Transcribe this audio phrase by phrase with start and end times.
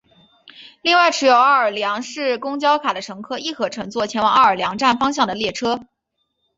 [0.81, 5.79] 另外持有奥尔良市区公交卡的乘客亦可乘坐前往奥尔良站方向的列车。